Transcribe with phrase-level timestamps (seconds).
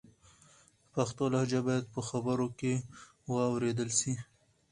[0.93, 2.73] پښتو لهجه باید په خبرو کې
[3.29, 4.13] و اورېدل سي.